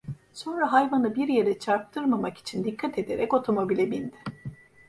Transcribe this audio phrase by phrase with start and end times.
[0.33, 4.15] Sonra hayvanı bir yere çarptırmamak için dikkat ederek otomobile bindi.